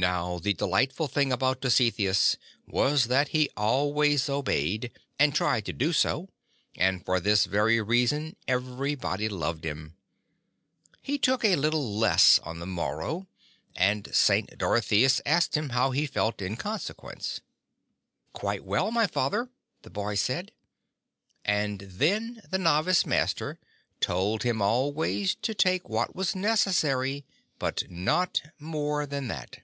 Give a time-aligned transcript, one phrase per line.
[0.00, 2.36] Now the delightful thing about Dositheus
[2.68, 6.28] was that he always obeyed, or tried to do so,
[6.76, 9.96] and for this very reason everybody loved him.
[11.02, 13.26] He took a little less on the morrow,
[13.74, 14.56] and St.
[14.56, 17.40] Dorotheus asked him how he felt in consequence.
[17.40, 17.42] 86
[18.34, 19.50] "Quite well, my Father,''
[19.82, 20.52] the boy said;
[21.44, 23.58] and then the Novice Master
[23.98, 27.24] told him always to take what was necessary,
[27.58, 29.58] but not more than that.